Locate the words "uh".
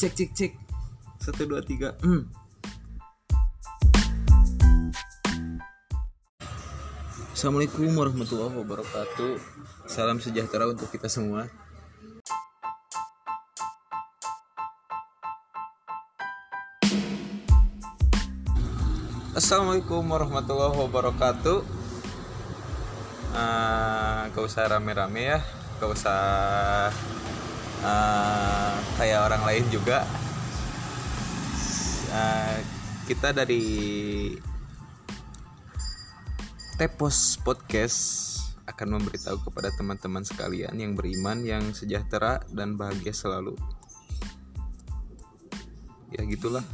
23.30-24.20, 27.86-28.59, 32.12-32.58